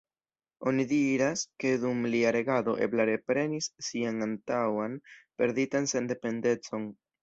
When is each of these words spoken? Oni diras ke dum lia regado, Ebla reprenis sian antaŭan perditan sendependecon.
Oni 0.69 0.85
diras 0.91 1.43
ke 1.63 1.73
dum 1.83 2.01
lia 2.15 2.33
regado, 2.37 2.75
Ebla 2.87 3.07
reprenis 3.13 3.71
sian 3.93 4.29
antaŭan 4.31 5.01
perditan 5.41 5.97
sendependecon. 5.97 6.95